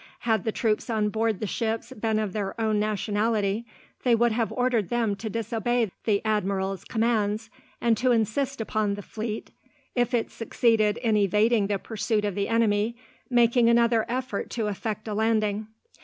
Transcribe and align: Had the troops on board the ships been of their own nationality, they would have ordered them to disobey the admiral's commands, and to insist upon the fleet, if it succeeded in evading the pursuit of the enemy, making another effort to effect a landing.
Had 0.21 0.45
the 0.45 0.51
troops 0.51 0.89
on 0.89 1.09
board 1.09 1.39
the 1.39 1.45
ships 1.45 1.93
been 1.93 2.17
of 2.17 2.33
their 2.33 2.59
own 2.59 2.79
nationality, 2.79 3.67
they 4.03 4.15
would 4.15 4.31
have 4.31 4.51
ordered 4.53 4.89
them 4.89 5.15
to 5.17 5.29
disobey 5.29 5.91
the 6.05 6.25
admiral's 6.25 6.83
commands, 6.83 7.51
and 7.79 7.95
to 7.97 8.11
insist 8.11 8.59
upon 8.59 8.95
the 8.95 9.03
fleet, 9.03 9.51
if 9.93 10.15
it 10.15 10.31
succeeded 10.31 10.97
in 10.97 11.15
evading 11.17 11.67
the 11.67 11.77
pursuit 11.77 12.25
of 12.25 12.33
the 12.33 12.47
enemy, 12.47 12.97
making 13.29 13.69
another 13.69 14.07
effort 14.09 14.49
to 14.49 14.65
effect 14.65 15.07
a 15.07 15.13
landing. 15.13 15.67